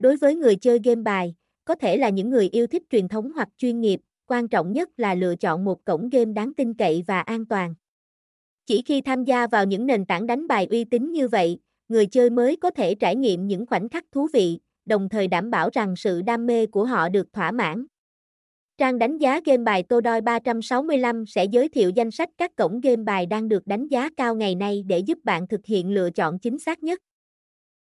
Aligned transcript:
Đối 0.00 0.16
với 0.16 0.34
người 0.34 0.56
chơi 0.56 0.78
game 0.84 1.02
bài, 1.02 1.34
có 1.64 1.74
thể 1.74 1.96
là 1.96 2.08
những 2.08 2.30
người 2.30 2.48
yêu 2.48 2.66
thích 2.66 2.82
truyền 2.90 3.08
thống 3.08 3.32
hoặc 3.34 3.48
chuyên 3.56 3.80
nghiệp, 3.80 4.00
quan 4.26 4.48
trọng 4.48 4.72
nhất 4.72 4.88
là 4.96 5.14
lựa 5.14 5.36
chọn 5.36 5.64
một 5.64 5.84
cổng 5.84 6.08
game 6.08 6.32
đáng 6.32 6.54
tin 6.54 6.74
cậy 6.74 7.04
và 7.06 7.20
an 7.20 7.46
toàn. 7.46 7.74
Chỉ 8.66 8.82
khi 8.82 9.00
tham 9.00 9.24
gia 9.24 9.46
vào 9.46 9.64
những 9.64 9.86
nền 9.86 10.06
tảng 10.06 10.26
đánh 10.26 10.46
bài 10.46 10.66
uy 10.70 10.84
tín 10.84 11.12
như 11.12 11.28
vậy, 11.28 11.58
người 11.88 12.06
chơi 12.06 12.30
mới 12.30 12.56
có 12.56 12.70
thể 12.70 12.94
trải 12.94 13.16
nghiệm 13.16 13.46
những 13.46 13.66
khoảnh 13.66 13.88
khắc 13.88 14.04
thú 14.12 14.28
vị, 14.32 14.58
đồng 14.84 15.08
thời 15.08 15.28
đảm 15.28 15.50
bảo 15.50 15.70
rằng 15.72 15.96
sự 15.96 16.22
đam 16.22 16.46
mê 16.46 16.66
của 16.66 16.84
họ 16.84 17.08
được 17.08 17.32
thỏa 17.32 17.50
mãn. 17.50 17.86
Trang 18.78 18.98
đánh 18.98 19.18
giá 19.18 19.40
game 19.44 19.62
bài 19.62 19.82
Todoi 19.82 20.20
365 20.20 21.26
sẽ 21.26 21.44
giới 21.44 21.68
thiệu 21.68 21.90
danh 21.90 22.10
sách 22.10 22.28
các 22.38 22.56
cổng 22.56 22.80
game 22.80 23.02
bài 23.02 23.26
đang 23.26 23.48
được 23.48 23.66
đánh 23.66 23.88
giá 23.88 24.10
cao 24.16 24.34
ngày 24.34 24.54
nay 24.54 24.82
để 24.86 24.98
giúp 24.98 25.18
bạn 25.24 25.48
thực 25.48 25.66
hiện 25.66 25.90
lựa 25.94 26.10
chọn 26.10 26.38
chính 26.38 26.58
xác 26.58 26.82
nhất. 26.82 27.00